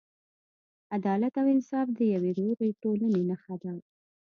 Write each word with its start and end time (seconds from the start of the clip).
عدالت 0.95 1.33
او 1.41 1.47
انصاف 1.55 1.87
د 1.93 1.99
یوې 2.13 2.31
روغې 2.39 2.69
ټولنې 2.81 3.21
نښه 3.29 3.55
ده. 3.63 3.73